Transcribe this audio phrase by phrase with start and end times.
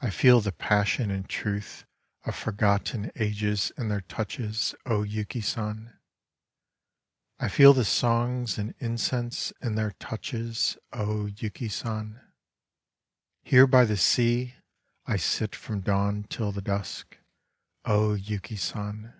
[0.00, 1.86] I feel the passion and Truth
[2.26, 5.98] of forgotten ages in their touches, O Yuki San!
[7.38, 12.20] I feel the songs and incense in their touches, O Yuki San!.^'
[13.42, 14.56] Here by the sea
[15.06, 17.16] I sit from dawn till the dusk,
[17.86, 19.14] O Yuki San